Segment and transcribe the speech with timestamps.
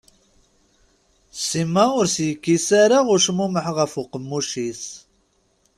[1.47, 4.83] Sima ur as-yekkis ara ucmumeḥ ɣef uqemmuc-is.